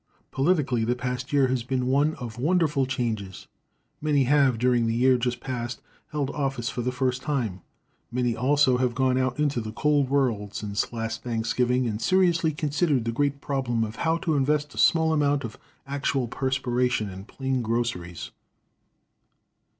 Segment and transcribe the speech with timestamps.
[0.31, 3.45] Politically, the past year has been one of wonderful changes.
[4.01, 5.79] Many have, during the year just past,
[6.11, 7.61] held office for the first time.
[8.11, 13.05] Many, also, have gone out into the cold world since last Thanksgiving and seriously considered
[13.05, 17.61] the great problem of how to invest a small amount of actual perspiration in plain
[17.61, 18.31] groceries.